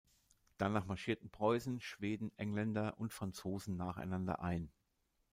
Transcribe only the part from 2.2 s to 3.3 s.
Engländer und